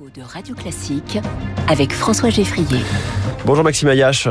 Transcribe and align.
De 0.00 0.22
Radio 0.22 0.54
Classique 0.54 1.18
avec 1.68 1.92
François 1.92 2.30
Geffrier. 2.30 2.80
Bonjour 3.44 3.62
Maxime 3.62 3.88
Ayache. 3.88 4.26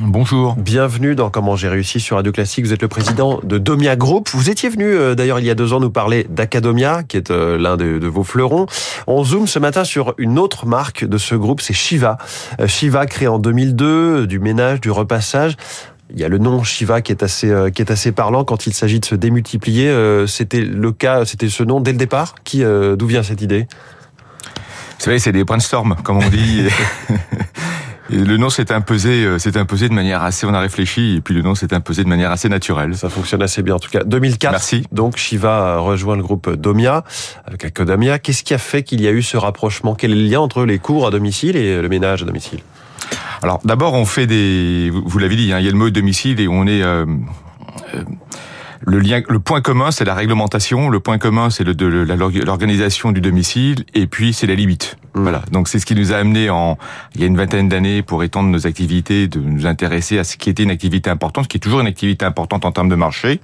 Bonjour. 0.00 0.56
Bienvenue 0.56 1.14
dans 1.14 1.30
Comment 1.30 1.54
j'ai 1.54 1.68
réussi 1.68 2.00
sur 2.00 2.16
Radio 2.16 2.32
Classique. 2.32 2.64
Vous 2.64 2.72
êtes 2.72 2.82
le 2.82 2.88
président 2.88 3.40
de 3.42 3.58
Domia 3.58 3.94
Group. 3.94 4.28
Vous 4.32 4.50
étiez 4.50 4.68
venu 4.68 4.84
euh, 4.86 5.14
d'ailleurs 5.14 5.38
il 5.38 5.46
y 5.46 5.50
a 5.50 5.54
deux 5.54 5.72
ans 5.72 5.80
nous 5.80 5.90
parler 5.90 6.26
d'Acadomia, 6.28 7.04
qui 7.04 7.16
est 7.16 7.30
euh, 7.30 7.56
l'un 7.56 7.76
de, 7.76 7.98
de, 7.98 8.06
vos 8.08 8.24
fleurons. 8.24 8.66
On 9.06 9.22
zoome 9.22 9.46
ce 9.46 9.60
matin 9.60 9.84
sur 9.84 10.14
une 10.18 10.38
autre 10.38 10.66
marque 10.66 11.04
de 11.04 11.18
ce 11.18 11.34
groupe, 11.34 11.60
c'est 11.60 11.72
Shiva. 11.72 12.18
Euh, 12.60 12.66
Shiva 12.66 13.06
créé 13.06 13.28
en 13.28 13.38
2002, 13.38 14.26
du 14.26 14.40
ménage, 14.40 14.80
du 14.80 14.90
repassage. 14.90 15.56
Il 16.12 16.18
y 16.18 16.24
a 16.24 16.28
le 16.28 16.38
nom 16.38 16.64
Shiva 16.64 17.00
qui 17.00 17.12
est 17.12 17.22
assez 17.22 17.54
qui 17.72 17.80
est 17.80 17.92
assez 17.92 18.10
parlant 18.10 18.42
quand 18.42 18.66
il 18.66 18.74
s'agit 18.74 18.98
de 18.98 19.04
se 19.04 19.14
démultiplier. 19.14 19.94
C'était 20.26 20.62
le 20.62 20.90
cas, 20.90 21.24
c'était 21.24 21.48
ce 21.48 21.62
nom 21.62 21.80
dès 21.80 21.92
le 21.92 21.98
départ. 21.98 22.34
Qui 22.42 22.64
d'où 22.64 23.06
vient 23.06 23.22
cette 23.22 23.42
idée? 23.42 23.68
Savez, 25.02 25.18
c'est 25.18 25.32
des 25.32 25.44
brainstorms, 25.44 25.96
comme 26.02 26.18
on 26.18 26.28
dit. 26.28 26.64
Et 28.12 28.16
le 28.16 28.36
nom 28.38 28.50
s'est 28.50 28.72
imposé, 28.72 29.38
s'est 29.38 29.56
imposé 29.56 29.88
de 29.88 29.94
manière 29.94 30.24
assez, 30.24 30.44
on 30.44 30.52
a 30.52 30.58
réfléchi, 30.58 31.14
et 31.18 31.20
puis 31.20 31.32
le 31.32 31.42
nom 31.42 31.54
s'est 31.54 31.72
imposé 31.72 32.02
de 32.02 32.08
manière 32.08 32.32
assez 32.32 32.48
naturelle. 32.48 32.96
Ça 32.96 33.08
fonctionne 33.08 33.40
assez 33.40 33.62
bien, 33.62 33.76
en 33.76 33.78
tout 33.78 33.88
cas. 33.88 34.02
2004. 34.02 34.50
Merci. 34.50 34.84
Donc, 34.90 35.16
Shiva 35.16 35.78
rejoint 35.78 36.16
le 36.16 36.22
groupe 36.24 36.50
Domia, 36.50 37.04
avec 37.46 37.66
Acodamia. 37.66 38.18
Qu'est-ce 38.18 38.42
qui 38.42 38.52
a 38.52 38.58
fait 38.58 38.82
qu'il 38.82 39.00
y 39.00 39.06
a 39.06 39.12
eu 39.12 39.22
ce 39.22 39.36
rapprochement? 39.36 39.94
Quel 39.94 40.10
est 40.10 40.16
le 40.16 40.28
lien 40.28 40.40
entre 40.40 40.64
les 40.64 40.80
cours 40.80 41.06
à 41.06 41.12
domicile 41.12 41.54
et 41.54 41.80
le 41.80 41.88
ménage 41.88 42.24
à 42.24 42.26
domicile? 42.26 42.58
Alors, 43.42 43.60
d'abord, 43.64 43.94
on 43.94 44.04
fait 44.04 44.26
des, 44.26 44.90
vous 44.92 45.18
l'avez 45.18 45.36
dit, 45.36 45.52
hein, 45.52 45.60
il 45.60 45.64
y 45.64 45.68
a 45.68 45.70
le 45.70 45.78
mot 45.78 45.90
domicile 45.90 46.40
et 46.40 46.48
on 46.48 46.66
est, 46.66 46.82
euh, 46.82 47.06
euh, 47.94 48.02
le 48.82 48.98
lien, 48.98 49.20
le 49.28 49.40
point 49.40 49.60
commun, 49.60 49.90
c'est 49.90 50.04
la 50.04 50.14
réglementation. 50.14 50.88
Le 50.88 51.00
point 51.00 51.18
commun, 51.18 51.50
c'est 51.50 51.64
l'organisation 51.64 53.12
du 53.12 53.20
domicile, 53.20 53.84
et 53.94 54.06
puis 54.06 54.32
c'est 54.32 54.46
la 54.46 54.54
limite. 54.54 54.96
Mmh. 55.14 55.22
Voilà. 55.22 55.42
Donc 55.52 55.68
c'est 55.68 55.78
ce 55.78 55.86
qui 55.86 55.94
nous 55.94 56.12
a 56.12 56.16
amené 56.16 56.50
en 56.50 56.78
il 57.14 57.20
y 57.20 57.24
a 57.24 57.26
une 57.26 57.36
vingtaine 57.36 57.68
d'années 57.68 58.02
pour 58.02 58.24
étendre 58.24 58.48
nos 58.48 58.66
activités, 58.66 59.28
de 59.28 59.40
nous 59.40 59.66
intéresser 59.66 60.18
à 60.18 60.24
ce 60.24 60.36
qui 60.36 60.48
était 60.48 60.62
une 60.62 60.70
activité 60.70 61.10
importante, 61.10 61.44
ce 61.44 61.48
qui 61.48 61.58
est 61.58 61.60
toujours 61.60 61.80
une 61.80 61.86
activité 61.86 62.24
importante 62.24 62.64
en 62.64 62.72
termes 62.72 62.88
de 62.88 62.94
marché. 62.94 63.40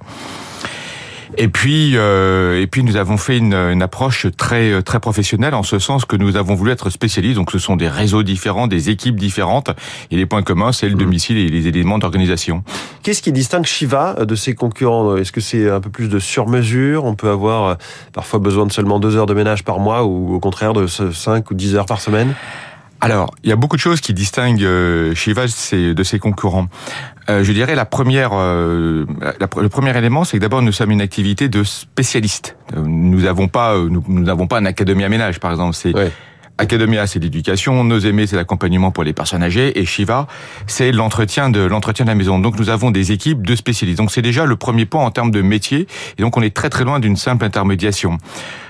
Et 1.39 1.49
puis, 1.49 1.91
euh, 1.95 2.59
et 2.59 2.65
puis 2.65 2.83
nous 2.83 2.95
avons 2.95 3.17
fait 3.17 3.37
une, 3.37 3.53
une, 3.53 3.83
approche 3.83 4.25
très 4.37 4.81
très 4.81 4.99
professionnelle 4.99 5.53
en 5.53 5.61
ce 5.61 5.77
sens 5.77 6.03
que 6.05 6.15
nous 6.15 6.35
avons 6.35 6.55
voulu 6.55 6.71
être 6.71 6.89
spécialistes. 6.89 7.35
Donc, 7.35 7.51
ce 7.51 7.59
sont 7.59 7.75
des 7.75 7.87
réseaux 7.89 8.23
différents, 8.23 8.65
des 8.65 8.89
équipes 8.89 9.17
différentes, 9.17 9.69
et 10.09 10.15
les 10.15 10.25
points 10.25 10.41
communs, 10.41 10.71
c'est 10.71 10.89
le 10.89 10.95
mmh. 10.95 10.99
domicile 10.99 11.37
et 11.37 11.47
les 11.49 11.67
éléments 11.67 11.99
d'organisation. 11.99 12.63
Qu'est-ce 13.07 13.21
qui 13.21 13.31
distingue 13.31 13.65
Shiva 13.65 14.25
de 14.25 14.35
ses 14.35 14.53
concurrents 14.53 15.15
Est-ce 15.15 15.31
que 15.31 15.39
c'est 15.39 15.69
un 15.69 15.79
peu 15.79 15.89
plus 15.89 16.09
de 16.09 16.19
sur-mesure? 16.19 17.05
On 17.05 17.15
peut 17.15 17.29
avoir 17.29 17.63
euh, 17.63 17.75
parfois 18.11 18.39
besoin 18.39 18.65
de 18.65 18.71
seulement 18.73 18.99
deux 18.99 19.15
heures 19.15 19.27
de 19.27 19.33
ménage 19.33 19.63
par 19.63 19.79
mois, 19.79 20.03
ou 20.03 20.33
au 20.33 20.41
contraire 20.41 20.73
de 20.73 20.87
5 20.87 21.49
ou 21.49 21.53
10 21.53 21.75
heures 21.77 21.85
par 21.85 22.01
semaine? 22.01 22.35
Alors, 22.99 23.33
il 23.45 23.49
y 23.49 23.53
a 23.53 23.55
beaucoup 23.55 23.77
de 23.77 23.81
choses 23.81 24.01
qui 24.01 24.13
distinguent 24.13 24.61
euh, 24.61 25.15
Shiva 25.15 25.45
de 25.45 26.03
ses 26.03 26.19
concurrents. 26.19 26.67
Euh, 27.29 27.45
je 27.45 27.53
dirais 27.53 27.75
la 27.75 27.85
première, 27.85 28.31
euh, 28.33 29.05
le 29.57 29.69
premier 29.69 29.97
élément, 29.97 30.25
c'est 30.25 30.35
que 30.35 30.41
d'abord 30.41 30.61
nous 30.61 30.73
sommes 30.73 30.91
une 30.91 30.99
activité 30.99 31.47
de 31.47 31.63
spécialistes. 31.63 32.57
Nous 32.75 33.21
n'avons 33.21 33.47
pas, 33.47 33.77
nous 33.77 34.03
n'avons 34.19 34.47
pas 34.47 34.57
un 34.57 34.65
académie 34.65 35.05
à 35.05 35.09
ménage, 35.09 35.39
par 35.39 35.51
exemple. 35.51 35.75
C'est 35.75 35.93
Academia, 36.59 37.05
c'est 37.05 37.19
l'éducation. 37.19 37.83
Nos 37.83 37.99
aimés, 37.99 38.25
c'est 38.25 38.35
l'accompagnement 38.35 38.91
pour 38.91 39.03
les 39.03 39.13
personnes 39.13 39.43
âgées. 39.43 39.79
Et 39.79 39.85
Shiva, 39.85 40.27
c'est 40.65 40.91
l'entretien 40.91 41.49
de 41.49 41.59
l'entretien 41.59 42.05
de 42.05 42.09
la 42.09 42.15
maison. 42.15 42.39
Donc, 42.39 42.59
nous 42.59 42.69
avons 42.69 42.89
des 42.89 43.11
équipes 43.11 43.45
de 43.45 43.55
spécialistes. 43.55 43.99
Donc, 43.99 44.11
c'est 44.11 44.21
déjà 44.21 44.45
le 44.45 44.55
premier 44.55 44.85
point 44.85 45.05
en 45.05 45.11
termes 45.11 45.31
de 45.31 45.41
métier. 45.41 45.87
Et 46.17 46.21
donc, 46.21 46.35
on 46.35 46.41
est 46.41 46.55
très 46.55 46.69
très 46.69 46.83
loin 46.83 46.99
d'une 46.99 47.15
simple 47.15 47.45
intermédiation. 47.45 48.17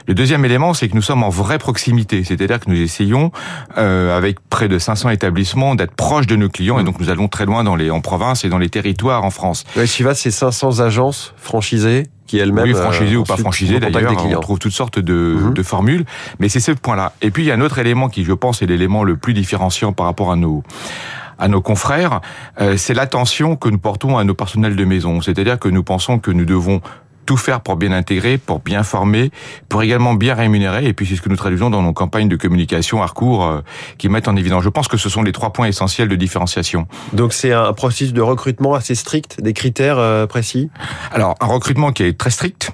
Le 0.05 0.13
deuxième 0.13 0.43
élément, 0.43 0.73
c'est 0.73 0.89
que 0.89 0.95
nous 0.95 1.01
sommes 1.01 1.23
en 1.23 1.29
vraie 1.29 1.57
proximité. 1.57 2.23
C'est-à-dire 2.23 2.59
que 2.59 2.69
nous 2.69 2.79
essayons, 2.79 3.31
euh, 3.77 4.17
avec 4.17 4.39
près 4.49 4.67
de 4.67 4.79
500 4.79 5.09
établissements, 5.09 5.75
d'être 5.75 5.93
proches 5.93 6.27
de 6.27 6.35
nos 6.35 6.49
clients. 6.49 6.79
Et 6.79 6.83
donc, 6.83 6.99
nous 6.99 7.09
allons 7.09 7.27
très 7.27 7.45
loin 7.45 7.63
dans 7.63 7.75
les 7.75 7.89
en 7.89 8.01
province 8.01 8.43
et 8.43 8.49
dans 8.49 8.57
les 8.57 8.69
territoires 8.69 9.23
en 9.23 9.31
France. 9.31 9.63
Ouais, 9.77 9.87
Shiva, 9.87 10.13
c'est 10.13 10.31
500 10.31 10.81
agences 10.81 11.33
franchisées 11.37 12.07
qui 12.27 12.37
elles-mêmes 12.37 12.65
oui, 12.65 12.73
franchisées 12.73 13.17
ou 13.17 13.23
pas 13.23 13.37
franchisées 13.37 13.79
d'ailleurs, 13.79 14.13
on 14.25 14.39
trouve 14.39 14.59
toutes 14.59 14.73
sortes 14.73 14.99
de, 14.99 15.35
mhm. 15.39 15.53
de 15.53 15.63
formules, 15.63 16.05
mais 16.39 16.49
c'est 16.49 16.59
ce 16.59 16.71
point-là. 16.71 17.13
Et 17.21 17.31
puis 17.31 17.43
il 17.43 17.45
y 17.47 17.51
a 17.51 17.55
un 17.55 17.61
autre 17.61 17.79
élément 17.79 18.09
qui, 18.09 18.23
je 18.23 18.33
pense, 18.33 18.61
est 18.61 18.67
l'élément 18.67 19.03
le 19.03 19.17
plus 19.17 19.33
différenciant 19.33 19.93
par 19.93 20.05
rapport 20.05 20.31
à 20.31 20.35
nos 20.35 20.63
à 21.39 21.47
nos 21.47 21.61
confrères, 21.61 22.21
euh, 22.59 22.77
c'est 22.77 22.95
l'attention 22.95 23.55
que 23.55 23.69
nous 23.69 23.77
portons 23.77 24.17
à 24.17 24.23
nos 24.23 24.33
personnels 24.33 24.75
de 24.75 24.85
maison. 24.85 25.21
C'est-à-dire 25.21 25.59
que 25.59 25.69
nous 25.69 25.83
pensons 25.83 26.17
que 26.17 26.31
nous 26.31 26.45
devons 26.45 26.81
tout 27.27 27.37
faire 27.37 27.61
pour 27.61 27.75
bien 27.75 27.91
intégrer, 27.91 28.39
pour 28.39 28.59
bien 28.59 28.81
former, 28.81 29.29
pour 29.69 29.83
également 29.83 30.15
bien 30.15 30.33
rémunérer. 30.33 30.85
Et 30.85 30.93
puis 30.93 31.05
c'est 31.05 31.15
ce 31.15 31.21
que 31.21 31.29
nous 31.29 31.35
traduisons 31.35 31.69
dans 31.69 31.83
nos 31.83 31.93
campagnes 31.93 32.29
de 32.29 32.37
communication 32.37 33.03
à 33.03 33.05
recours 33.05 33.45
euh, 33.45 33.61
qui 33.99 34.09
mettent 34.09 34.27
en 34.27 34.35
évidence. 34.35 34.63
Je 34.63 34.69
pense 34.69 34.87
que 34.87 34.97
ce 34.97 35.09
sont 35.09 35.21
les 35.21 35.33
trois 35.33 35.51
points 35.53 35.67
essentiels 35.67 36.07
de 36.07 36.15
différenciation. 36.15 36.87
Donc 37.13 37.33
c'est 37.33 37.51
un 37.51 37.73
processus 37.73 38.13
de 38.13 38.21
recrutement 38.21 38.73
assez 38.73 38.95
strict, 38.95 39.41
des 39.41 39.53
critères 39.53 39.99
euh, 39.99 40.25
précis? 40.25 40.71
Alors 41.11 41.35
un 41.41 41.47
recrutement 41.47 41.91
qui 41.91 42.03
est 42.03 42.17
très 42.17 42.31
strict. 42.31 42.71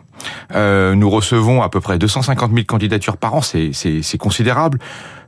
Euh, 0.56 0.96
nous 0.96 1.09
recevons 1.09 1.62
à 1.62 1.70
peu 1.70 1.81
près 1.81 1.98
250 1.98 2.52
000 2.52 2.66
candidatures 2.66 3.18
par 3.18 3.36
an, 3.36 3.42
c'est 3.42 4.18
considérable. 4.18 4.80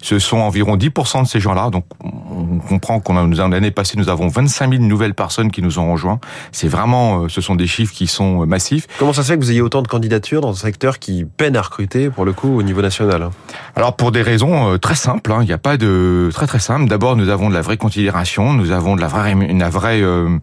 Ce 0.01 0.19
sont 0.19 0.37
environ 0.37 0.75
10% 0.75 1.23
de 1.23 1.27
ces 1.27 1.39
gens-là. 1.39 1.69
Donc, 1.71 1.85
on 2.03 2.59
comprend 2.59 2.99
qu'on 2.99 3.17
a 3.17 3.47
l'année 3.47 3.71
passée, 3.71 3.97
nous 3.97 4.09
avons 4.09 4.27
25 4.27 4.71
000 4.71 4.83
nouvelles 4.83 5.15
personnes 5.15 5.51
qui 5.51 5.61
nous 5.61 5.79
ont 5.79 5.91
rejoints. 5.91 6.19
C'est 6.51 6.67
vraiment, 6.67 7.23
euh, 7.23 7.29
ce 7.29 7.41
sont 7.41 7.55
des 7.55 7.65
chiffres 7.65 7.93
qui 7.93 8.05
sont 8.05 8.43
euh, 8.43 8.45
massifs. 8.45 8.87
Comment 8.99 9.13
ça 9.13 9.23
se 9.23 9.31
fait 9.31 9.39
que 9.39 9.43
vous 9.43 9.51
ayez 9.51 9.61
autant 9.61 9.81
de 9.81 9.87
candidatures 9.87 10.41
dans 10.41 10.51
un 10.51 10.53
secteur 10.53 10.99
qui 10.99 11.25
peine 11.25 11.55
à 11.55 11.61
recruter 11.61 12.09
pour 12.09 12.25
le 12.25 12.33
coup 12.33 12.55
au 12.55 12.61
niveau 12.61 12.81
national 12.81 13.29
Alors, 13.75 13.95
pour 13.95 14.11
des 14.11 14.21
raisons 14.21 14.77
très 14.77 14.95
simples. 14.95 15.31
Hein. 15.31 15.39
Il 15.41 15.47
n'y 15.47 15.53
a 15.53 15.57
pas 15.57 15.77
de 15.77 16.29
très 16.33 16.45
très 16.45 16.59
simple. 16.59 16.87
D'abord, 16.87 17.15
nous 17.15 17.29
avons 17.29 17.49
de 17.49 17.55
la 17.55 17.61
vraie 17.61 17.77
considération, 17.77 18.53
nous 18.53 18.71
avons 18.71 18.95
de 18.95 19.01
la 19.01 19.07
vraie 19.07 19.31
une 19.31 19.63
vraie 19.63 20.01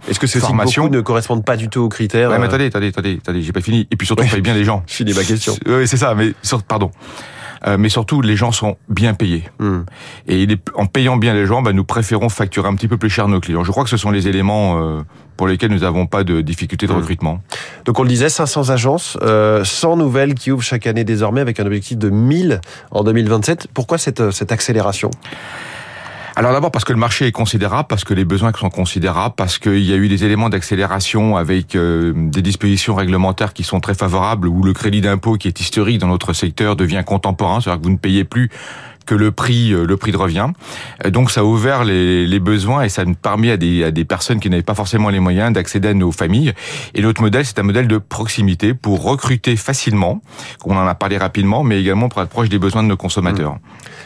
Est-ce 0.09 0.19
que 0.19 0.27
ces 0.27 0.41
formation 0.41 0.89
ne 0.89 1.01
correspondent 1.01 1.45
pas 1.45 1.57
du 1.57 1.69
tout 1.69 1.81
aux 1.81 1.89
critères 1.89 2.31
ouais, 2.31 2.39
mais 2.39 2.47
attendez, 2.47 2.67
attendez, 2.67 2.89
attendez, 2.89 3.19
attendez, 3.21 3.43
j'ai 3.43 3.53
pas 3.53 3.61
fini. 3.61 3.87
Et 3.91 3.97
puis 3.97 4.07
surtout, 4.07 4.25
bien 4.41 4.55
les 4.55 4.62
gens. 4.65 4.83
Je 4.87 4.95
finis 4.95 5.15
ma 5.15 5.25
question. 5.25 5.55
Oui, 5.67 5.87
c'est 5.87 5.97
ça, 5.97 6.15
mais 6.15 6.33
pardon. 6.69 6.91
Euh, 7.67 7.77
mais 7.79 7.89
surtout, 7.89 8.23
les 8.23 8.37
gens 8.37 8.53
sont 8.53 8.77
bien 8.89 9.15
payés. 9.15 9.45
Hmm. 9.59 9.83
Et 10.27 10.47
en 10.75 10.87
payant 10.87 11.17
bien 11.17 11.35
les 11.35 11.47
gens, 11.47 11.63
bah, 11.63 11.73
nous 11.73 11.85
préférons 11.85 12.29
facturer 12.29 12.69
un 12.69 12.75
petit 12.75 12.89
peu 12.89 12.97
plus 12.97 13.11
cher 13.11 13.29
nos 13.29 13.41
clients. 13.41 13.63
Je 13.63 13.71
crois 13.71 13.85
que 13.85 13.91
ce 13.91 13.97
sont 13.97 14.11
les 14.11 14.27
éléments 14.29 14.81
euh, 14.81 15.03
pour 15.37 15.47
lesquels 15.47 15.71
nous 15.71 15.81
n'avons 15.81 16.07
pas 16.07 16.25
de 16.25 16.41
difficulté 16.41 16.87
de 16.87 16.93
hmm. 16.93 16.97
recrutement. 16.97 17.41
Donc 17.85 17.99
on 17.99 18.03
le 18.03 18.09
disait, 18.09 18.29
500 18.29 18.71
agences, 18.71 19.17
euh, 19.23 19.65
100 19.65 19.97
nouvelles 19.97 20.35
qui 20.35 20.51
ouvrent 20.51 20.63
chaque 20.63 20.87
année 20.87 21.05
désormais 21.05 21.41
avec 21.41 21.61
un 21.61 21.67
objectif 21.67 21.99
de 21.99 22.11
1000 22.11 22.61
en 22.91 23.05
2027. 23.05 23.69
Pourquoi 23.73 23.99
cette, 23.99 24.31
cette 24.33 24.51
accélération? 24.51 25.11
Alors 26.35 26.53
d'abord 26.53 26.71
parce 26.71 26.85
que 26.85 26.93
le 26.93 26.99
marché 26.99 27.27
est 27.27 27.33
considérable, 27.33 27.87
parce 27.89 28.05
que 28.05 28.15
les 28.15 28.25
besoins 28.25 28.53
sont 28.59 28.71
considérables, 28.71 29.35
parce 29.37 29.59
qu'il 29.59 29.81
y 29.81 29.93
a 29.93 29.97
eu 29.97 30.09
des 30.09 30.25
éléments 30.25 30.49
d'accélération 30.49 31.37
avec 31.37 31.75
euh, 31.75 32.13
des 32.17 32.43
dispositions 32.43 32.95
réglementaires 32.95 33.53
qui 33.53 33.65
sont 33.65 33.81
très 33.81 33.95
favorables, 33.95 34.49
où 34.49 34.63
le 34.63 34.73
crédit 34.73 35.01
d'impôt 35.01 35.35
qui 35.35 35.49
est 35.49 35.61
historique 35.61 35.99
dans 35.99 36.09
notre 36.09 36.33
secteur 36.33 36.77
devient 36.77 37.03
contemporain, 37.05 37.61
c'est-à-dire 37.61 37.81
que 37.81 37.85
vous 37.85 37.93
ne 37.93 37.99
payez 37.99 38.25
plus 38.25 38.51
que 39.07 39.15
le 39.15 39.33
prix, 39.33 39.73
euh, 39.73 39.85
le 39.85 39.97
prix 39.97 40.13
de 40.13 40.17
revient. 40.17 40.49
Euh, 41.05 41.11
donc 41.11 41.31
ça 41.31 41.41
a 41.41 41.45
ouvert 41.45 41.85
les, 41.85 42.27
les 42.27 42.41
besoins 42.41 42.83
et 42.83 42.89
ça 42.89 43.05
permet 43.21 43.51
à 43.51 43.57
des, 43.57 43.85
à 43.85 43.91
des 43.91 44.05
personnes 44.05 44.41
qui 44.41 44.51
n'avaient 44.51 44.63
pas 44.63 44.75
forcément 44.75 45.09
les 45.11 45.21
moyens 45.21 45.53
d'accéder 45.53 45.89
à 45.89 45.95
nos 45.95 46.13
familles. 46.13 46.53
Et 46.95 47.03
notre 47.03 47.23
modèle, 47.23 47.45
c'est 47.45 47.59
un 47.59 47.65
modèle 47.65 47.89
de 47.89 47.99
proximité 47.99 48.75
pour 48.75 49.03
recruter 49.03 49.57
facilement, 49.57 50.23
on 50.65 50.77
en 50.77 50.87
a 50.87 50.95
parlé 50.95 51.19
rapidement, 51.19 51.63
mais 51.63 51.81
également 51.81 52.09
pour 52.09 52.23
être 52.23 52.29
proche 52.29 52.49
des 52.49 52.59
besoins 52.59 52.83
de 52.83 52.89
nos 52.89 52.97
consommateurs. 52.97 53.55
Mmh. 53.55 53.61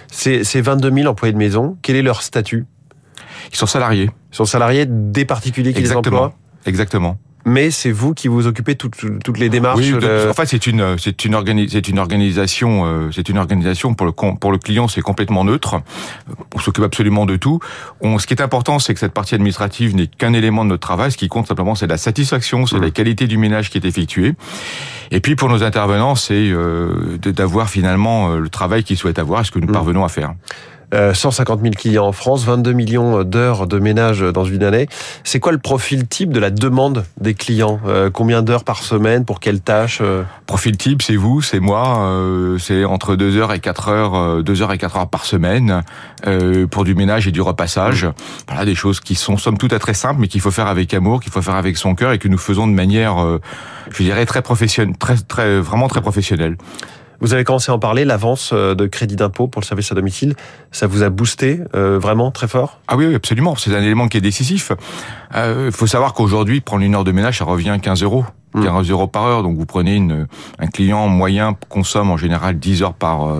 Ces, 0.08 0.44
ces 0.44 0.60
22 0.60 0.92
000 0.92 1.06
employés 1.06 1.32
de 1.32 1.38
maison, 1.38 1.76
quel 1.82 1.96
est 1.96 2.02
leur 2.02 2.22
statut? 2.22 2.66
Ils 3.52 3.56
sont 3.56 3.66
salariés. 3.66 4.10
Ils 4.32 4.36
sont 4.36 4.44
salariés 4.44 4.86
des 4.86 5.24
particuliers 5.24 5.72
qui 5.72 5.78
Exactement. 5.80 6.16
les 6.16 6.24
emploient? 6.24 6.38
Exactement 6.66 7.18
mais 7.46 7.70
c'est 7.70 7.92
vous 7.92 8.12
qui 8.12 8.26
vous 8.26 8.48
occupez 8.48 8.74
toutes, 8.74 8.96
toutes 9.22 9.38
les 9.38 9.48
démarches. 9.48 9.78
Oui, 9.78 9.94
en 9.94 10.34
fait, 10.34 10.46
c'est 10.46 10.66
une 10.66 10.98
c'est 10.98 11.24
une 11.24 11.68
c'est 11.68 11.88
une 11.88 11.98
organisation 12.00 12.84
euh, 12.84 13.10
c'est 13.12 13.28
une 13.28 13.38
organisation 13.38 13.94
pour 13.94 14.04
le 14.04 14.12
pour 14.12 14.50
le 14.50 14.58
client, 14.58 14.88
c'est 14.88 15.00
complètement 15.00 15.44
neutre. 15.44 15.80
On 16.56 16.58
s'occupe 16.58 16.82
absolument 16.82 17.24
de 17.24 17.36
tout. 17.36 17.60
On, 18.00 18.18
ce 18.18 18.26
qui 18.26 18.34
est 18.34 18.42
important, 18.42 18.80
c'est 18.80 18.94
que 18.94 19.00
cette 19.00 19.12
partie 19.12 19.36
administrative 19.36 19.94
n'est 19.94 20.08
qu'un 20.08 20.32
élément 20.32 20.64
de 20.64 20.70
notre 20.70 20.80
travail. 20.80 21.12
Ce 21.12 21.16
qui 21.16 21.28
compte 21.28 21.46
simplement, 21.46 21.76
c'est 21.76 21.86
la 21.86 21.98
satisfaction, 21.98 22.66
c'est 22.66 22.80
la 22.80 22.88
mmh. 22.88 22.92
qualité 22.92 23.26
du 23.28 23.38
ménage 23.38 23.70
qui 23.70 23.78
est 23.78 23.86
effectué. 23.86 24.34
Et 25.12 25.20
puis 25.20 25.36
pour 25.36 25.48
nos 25.48 25.62
intervenants, 25.62 26.16
c'est 26.16 26.50
euh, 26.50 27.16
d'avoir 27.18 27.70
finalement 27.70 28.30
euh, 28.30 28.40
le 28.40 28.48
travail 28.48 28.82
qu'ils 28.82 28.96
souhaitent 28.96 29.20
avoir, 29.20 29.46
ce 29.46 29.52
que 29.52 29.60
nous 29.60 29.68
mmh. 29.68 29.72
parvenons 29.72 30.04
à 30.04 30.08
faire. 30.08 30.34
150 30.92 31.58
euh, 31.58 31.62
000 31.62 31.74
clients 31.74 32.06
en 32.06 32.12
France, 32.12 32.44
22 32.44 32.72
millions 32.72 33.24
d'heures 33.24 33.66
de 33.66 33.78
ménage 33.78 34.20
dans 34.20 34.44
une 34.44 34.62
année. 34.62 34.88
C'est 35.24 35.40
quoi 35.40 35.52
le 35.52 35.58
profil 35.58 36.06
type 36.06 36.32
de 36.32 36.40
la 36.40 36.50
demande 36.50 37.04
des 37.20 37.34
clients? 37.34 37.80
Euh, 37.86 38.10
Combien 38.10 38.42
d'heures 38.42 38.64
par 38.64 38.82
semaine? 38.82 39.24
Pour 39.24 39.40
quelles 39.40 39.60
tâches 39.60 39.98
euh? 40.00 40.22
Profil 40.46 40.76
type, 40.76 41.02
c'est 41.02 41.16
vous, 41.16 41.42
c'est 41.42 41.58
moi. 41.58 42.08
c'est 42.60 42.84
entre 42.84 43.16
2 43.16 43.36
heures 43.36 43.52
et 43.52 43.58
4 43.58 43.88
heures, 43.88 44.42
2 44.44 44.62
heures 44.62 44.72
et 44.72 44.78
4 44.78 44.96
heures 44.96 45.08
par 45.08 45.24
semaine 45.24 45.82
pour 46.70 46.84
du 46.84 46.94
ménage 46.94 47.26
et 47.26 47.32
du 47.32 47.40
repassage. 47.40 48.06
Voilà 48.46 48.64
des 48.64 48.76
choses 48.76 49.00
qui 49.00 49.16
sont 49.16 49.36
somme 49.36 49.58
toute 49.58 49.76
très 49.78 49.94
simples, 49.94 50.20
mais 50.20 50.28
qu'il 50.28 50.40
faut 50.40 50.52
faire 50.52 50.68
avec 50.68 50.94
amour, 50.94 51.20
qu'il 51.20 51.32
faut 51.32 51.42
faire 51.42 51.56
avec 51.56 51.76
son 51.76 51.96
cœur 51.96 52.12
et 52.12 52.18
que 52.18 52.28
nous 52.28 52.38
faisons 52.38 52.68
de 52.68 52.72
manière, 52.72 53.16
je 53.90 54.02
dirais, 54.04 54.24
très 54.24 54.40
professionnelle, 54.40 54.96
très, 54.96 55.16
très, 55.16 55.58
vraiment 55.58 55.88
très 55.88 56.00
professionnelle. 56.00 56.56
Vous 57.20 57.32
avez 57.32 57.44
commencé 57.44 57.70
à 57.70 57.74
en 57.74 57.78
parler, 57.78 58.04
l'avance 58.04 58.52
de 58.52 58.86
crédit 58.86 59.16
d'impôt 59.16 59.48
pour 59.48 59.60
le 59.60 59.66
service 59.66 59.90
à 59.92 59.94
domicile, 59.94 60.34
ça 60.70 60.86
vous 60.86 61.02
a 61.02 61.10
boosté 61.10 61.60
vraiment 61.72 62.30
très 62.30 62.48
fort? 62.48 62.80
Ah 62.88 62.96
oui, 62.96 63.14
absolument. 63.14 63.56
C'est 63.56 63.74
un 63.74 63.82
élément 63.82 64.08
qui 64.08 64.18
est 64.18 64.22
décisif. 64.22 64.72
Il 65.34 65.72
faut 65.72 65.86
savoir 65.86 66.14
qu'aujourd'hui, 66.14 66.60
prendre 66.60 66.84
une 66.84 66.94
heure 66.94 67.04
de 67.04 67.12
ménage, 67.12 67.38
ça 67.38 67.44
revient 67.44 67.70
à 67.70 67.78
15 67.78 68.02
euros. 68.02 68.24
15 68.62 68.88
hmm. 68.88 68.92
euros 68.92 69.06
par 69.06 69.24
heure. 69.24 69.42
Donc 69.42 69.56
vous 69.56 69.66
prenez 69.66 69.94
une, 69.94 70.26
un 70.58 70.66
client 70.66 71.08
moyen 71.08 71.56
consomme 71.68 72.10
en 72.10 72.16
général 72.16 72.58
10 72.58 72.82
heures 72.82 72.94
par 72.94 73.38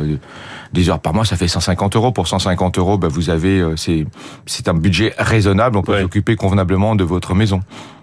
10 0.73 0.91
heures 0.91 1.01
par 1.01 1.15
mois, 1.15 1.25
ça 1.25 1.37
fait 1.37 1.49
150 1.49 1.97
euros. 1.97 2.13
Pour 2.13 2.29
150 2.29 2.79
euros, 2.79 2.99
bah, 2.99 3.09
vous 3.09 3.31
avez 3.31 3.65
c'est 3.77 4.07
c'est 4.47 4.69
un 4.69 4.75
budget 4.75 5.15
raisonnable. 5.19 5.77
On 5.77 5.83
peut 5.83 6.01
s'occuper 6.01 6.37
convenablement 6.37 6.95
de 6.95 7.05
votre 7.05 7.35
maison. 7.35 7.61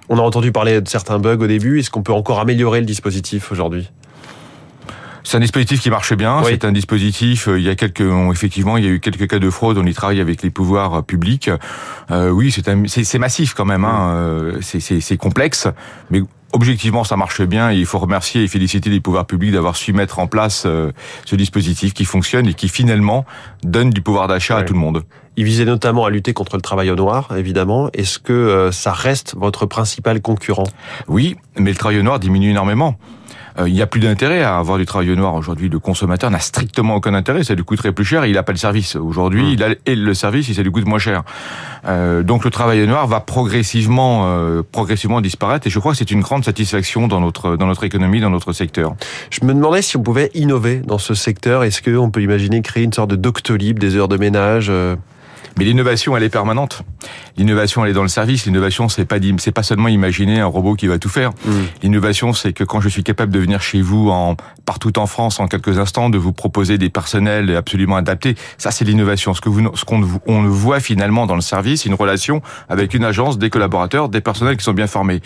On 0.09 0.17
a 0.17 0.21
entendu 0.21 0.51
parler 0.51 0.81
de 0.81 0.87
certains 0.87 1.19
bugs 1.19 1.37
au 1.39 1.47
début. 1.47 1.79
Est-ce 1.79 1.89
qu'on 1.89 2.03
peut 2.03 2.13
encore 2.13 2.39
améliorer 2.39 2.79
le 2.79 2.85
dispositif 2.85 3.51
aujourd'hui? 3.51 3.89
C'est 5.23 5.37
un 5.37 5.39
dispositif 5.39 5.81
qui 5.81 5.89
marche 5.89 6.13
bien. 6.13 6.41
C'est 6.43 6.65
un 6.65 6.71
dispositif. 6.71 7.47
Euh, 7.47 7.59
il 7.59 7.65
y 7.65 7.69
a 7.69 7.75
quelques, 7.75 8.03
effectivement, 8.31 8.77
il 8.77 8.83
y 8.83 8.87
a 8.87 8.91
eu 8.91 8.99
quelques 8.99 9.27
cas 9.27 9.39
de 9.39 9.49
fraude. 9.49 9.77
On 9.77 9.85
y 9.85 9.93
travaille 9.93 10.21
avec 10.21 10.41
les 10.43 10.49
pouvoirs 10.49 11.03
publics. 11.03 11.49
Euh, 12.11 12.29
oui, 12.29 12.51
c'est 12.51 13.19
massif 13.19 13.53
quand 13.53 13.65
même. 13.65 13.85
Hein. 13.85 14.13
Euh, 14.13 14.57
c'est 14.61 15.17
complexe, 15.17 15.67
mais 16.09 16.21
objectivement, 16.53 17.03
ça 17.03 17.17
marche 17.17 17.41
bien 17.41 17.71
et 17.71 17.75
il 17.75 17.85
faut 17.85 17.99
remercier 17.99 18.43
et 18.43 18.47
féliciter 18.47 18.89
les 18.89 19.01
pouvoirs 19.01 19.25
publics 19.25 19.51
d'avoir 19.51 19.75
su 19.75 19.91
mettre 19.91 20.19
en 20.19 20.27
place 20.27 20.63
euh, 20.65 20.91
ce 21.25 21.35
dispositif 21.35 21.93
qui 21.93 22.05
fonctionne 22.05 22.47
et 22.47 22.53
qui 22.53 22.69
finalement 22.69 23.25
donne 23.63 23.89
du 23.89 24.01
pouvoir 24.01 24.27
d'achat 24.27 24.57
à 24.57 24.63
tout 24.63 24.73
le 24.73 24.79
monde. 24.79 25.03
Il 25.35 25.45
visait 25.45 25.65
notamment 25.65 26.05
à 26.05 26.11
lutter 26.11 26.33
contre 26.33 26.55
le 26.55 26.61
travail 26.61 26.91
au 26.91 26.95
noir, 26.95 27.35
évidemment. 27.35 27.89
Est-ce 27.93 28.19
que 28.19 28.33
euh, 28.33 28.71
ça 28.71 28.93
reste 28.93 29.35
votre 29.35 29.65
principal 29.65 30.21
concurrent? 30.21 30.67
Oui, 31.07 31.35
mais 31.57 31.71
le 31.71 31.75
travail 31.75 31.99
au 31.99 32.03
noir 32.03 32.19
diminue 32.19 32.51
énormément. 32.51 32.97
Euh, 33.59 33.67
il 33.67 33.73
n'y 33.73 33.81
a 33.81 33.87
plus 33.87 33.99
d'intérêt 33.99 34.41
à 34.41 34.57
avoir 34.57 34.77
du 34.77 34.85
travail 34.85 35.15
noir 35.15 35.35
aujourd'hui. 35.35 35.69
Le 35.69 35.79
consommateur 35.79 36.31
n'a 36.31 36.39
strictement 36.39 36.95
aucun 36.95 37.13
intérêt. 37.13 37.43
Ça 37.43 37.55
lui 37.55 37.63
coûterait 37.63 37.91
plus 37.91 38.05
cher 38.05 38.23
et 38.23 38.29
il 38.29 38.33
n'a 38.33 38.43
pas 38.43 38.51
le 38.51 38.57
service. 38.57 38.95
Aujourd'hui, 38.95 39.43
mmh. 39.43 39.53
il 39.53 39.63
a 39.63 39.95
le 39.95 40.13
service 40.13 40.49
et 40.49 40.53
ça 40.53 40.63
lui 40.63 40.71
coûte 40.71 40.85
moins 40.85 40.99
cher. 40.99 41.23
Euh, 41.85 42.23
donc 42.23 42.45
le 42.45 42.51
travail 42.51 42.85
noir 42.87 43.07
va 43.07 43.19
progressivement, 43.19 44.23
euh, 44.25 44.63
progressivement 44.71 45.21
disparaître 45.21 45.67
et 45.67 45.69
je 45.69 45.79
crois 45.79 45.91
que 45.91 45.97
c'est 45.97 46.11
une 46.11 46.21
grande 46.21 46.45
satisfaction 46.45 47.07
dans 47.07 47.19
notre 47.19 47.57
dans 47.57 47.67
notre 47.67 47.83
économie, 47.83 48.21
dans 48.21 48.29
notre 48.29 48.53
secteur. 48.53 48.95
Je 49.29 49.45
me 49.45 49.53
demandais 49.53 49.81
si 49.81 49.97
on 49.97 50.03
pouvait 50.03 50.31
innover 50.33 50.77
dans 50.77 50.97
ce 50.97 51.13
secteur. 51.13 51.63
Est-ce 51.63 51.81
qu'on 51.81 52.09
peut 52.09 52.21
imaginer 52.21 52.61
créer 52.61 52.83
une 52.83 52.93
sorte 52.93 53.09
de 53.09 53.15
doctolib 53.15 53.79
des 53.79 53.95
heures 53.95 54.07
de 54.07 54.17
ménage 54.17 54.71
mais 55.57 55.65
l'innovation, 55.65 56.17
elle 56.17 56.23
est 56.23 56.29
permanente. 56.29 56.81
L'innovation, 57.37 57.83
elle 57.83 57.91
est 57.91 57.95
dans 57.95 58.03
le 58.03 58.07
service. 58.07 58.45
L'innovation, 58.45 58.89
c'est 58.89 59.05
pas 59.05 59.17
c'est 59.37 59.51
pas 59.51 59.63
seulement 59.63 59.87
imaginer 59.87 60.39
un 60.39 60.45
robot 60.45 60.75
qui 60.75 60.87
va 60.87 60.99
tout 60.99 61.09
faire. 61.09 61.31
Mm. 61.45 61.51
L'innovation, 61.83 62.33
c'est 62.33 62.53
que 62.53 62.63
quand 62.63 62.81
je 62.81 62.89
suis 62.89 63.03
capable 63.03 63.31
de 63.31 63.39
venir 63.39 63.61
chez 63.61 63.81
vous 63.81 64.09
en 64.09 64.35
partout 64.65 64.97
en 64.99 65.07
France 65.07 65.39
en 65.39 65.47
quelques 65.47 65.79
instants, 65.79 66.09
de 66.09 66.17
vous 66.17 66.33
proposer 66.33 66.77
des 66.77 66.89
personnels 66.89 67.55
absolument 67.55 67.95
adaptés, 67.95 68.35
ça 68.57 68.71
c'est 68.71 68.85
l'innovation. 68.85 69.33
Ce 69.33 69.41
que 69.41 69.49
vous, 69.49 69.75
ce 69.75 69.85
qu'on 69.85 70.03
on 70.27 70.43
le 70.43 70.49
voit 70.49 70.79
finalement 70.79 71.25
dans 71.25 71.35
le 71.35 71.41
service, 71.41 71.85
une 71.85 71.93
relation 71.93 72.41
avec 72.69 72.93
une 72.93 73.03
agence, 73.03 73.37
des 73.37 73.49
collaborateurs, 73.49 74.09
des 74.09 74.21
personnels 74.21 74.57
qui 74.57 74.63
sont 74.63 74.73
bien 74.73 74.87
formés. 74.87 75.21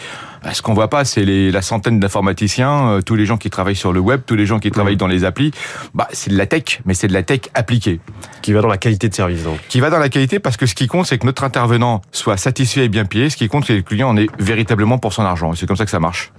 Euh, 0.45 0.51
ce 0.53 0.61
qu'on 0.61 0.73
voit 0.73 0.89
pas, 0.89 1.05
c'est 1.05 1.25
la 1.25 1.61
centaine 1.61 1.99
d'informaticiens, 1.99 2.89
euh, 2.89 3.01
tous 3.01 3.15
les 3.15 3.25
gens 3.25 3.37
qui 3.37 3.49
travaillent 3.49 3.75
sur 3.75 3.93
le 3.93 3.99
web, 3.99 4.21
tous 4.25 4.35
les 4.35 4.45
gens 4.45 4.59
qui 4.59 4.71
travaillent 4.71 4.95
mm. 4.95 4.97
dans 4.97 5.07
les 5.07 5.25
applis. 5.25 5.51
Bah, 5.93 6.07
c'est 6.11 6.31
de 6.31 6.37
la 6.37 6.45
tech, 6.45 6.81
mais 6.85 6.93
c'est 6.93 7.07
de 7.07 7.13
la 7.13 7.23
tech 7.23 7.41
appliquée. 7.53 7.99
Qui 8.41 8.53
va 8.53 8.61
dans 8.61 8.67
la 8.67 8.77
qualité 8.77 9.09
de 9.09 9.13
service, 9.13 9.43
donc. 9.43 9.59
Qui 9.67 9.79
va 9.79 9.89
dans 9.89 9.99
la 9.99 10.09
qualité 10.09 10.39
parce 10.39 10.57
que 10.57 10.65
ce 10.65 10.75
qui 10.75 10.87
compte, 10.87 11.05
c'est 11.05 11.17
que 11.17 11.25
notre 11.25 11.43
intervenant 11.67 12.01
soit 12.11 12.37
satisfait 12.37 12.85
et 12.85 12.89
bien 12.89 13.05
payé. 13.05 13.29
Ce 13.29 13.37
qui 13.37 13.47
compte, 13.47 13.65
c'est 13.65 13.73
que 13.73 13.77
le 13.77 13.83
client 13.83 14.09
en 14.09 14.17
est 14.17 14.27
véritablement 14.39 14.97
pour 14.97 15.13
son 15.13 15.23
argent. 15.23 15.53
Et 15.53 15.55
c'est 15.55 15.65
comme 15.65 15.75
ça 15.75 15.85
que 15.85 15.91
ça 15.91 15.99
marche. 15.99 16.31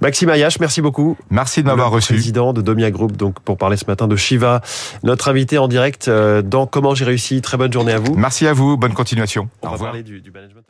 Maxime 0.00 0.30
Ayache, 0.30 0.58
merci 0.60 0.80
beaucoup. 0.80 1.16
Merci 1.30 1.62
de 1.62 1.68
m'avoir 1.68 1.90
reçu. 1.90 2.14
Président 2.14 2.52
de 2.52 2.62
Domia 2.62 2.90
Group, 2.90 3.16
donc 3.16 3.40
pour 3.40 3.58
parler 3.58 3.76
ce 3.76 3.84
matin 3.86 4.08
de 4.08 4.16
Shiva, 4.16 4.62
notre 5.02 5.28
invité 5.28 5.58
en 5.58 5.68
direct 5.68 6.08
euh, 6.08 6.42
dans 6.42 6.66
Comment 6.66 6.94
j'ai 6.94 7.04
réussi. 7.04 7.42
Très 7.42 7.58
bonne 7.58 7.72
journée 7.72 7.92
à 7.92 7.98
vous. 7.98 8.14
Merci 8.14 8.46
à 8.46 8.52
vous. 8.52 8.76
Bonne 8.76 8.94
continuation. 8.94 9.48
Au 9.62 9.70
revoir. 9.70 9.92
du, 10.02 10.20
du 10.20 10.30
management 10.30 10.62